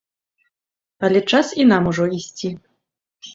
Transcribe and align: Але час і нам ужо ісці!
Але 1.07 1.21
час 1.31 1.51
і 1.61 1.67
нам 1.73 1.91
ужо 1.93 2.09
ісці! 2.21 2.49